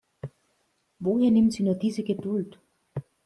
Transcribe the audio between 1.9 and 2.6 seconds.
Geduld?